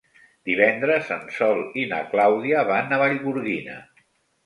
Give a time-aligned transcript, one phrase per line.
[0.49, 3.81] Divendres en Sol i na Clàudia van a Vallgorguina.